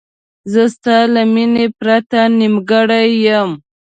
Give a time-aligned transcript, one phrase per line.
[0.51, 3.51] زه ستا له مینې پرته نیمګړی یم.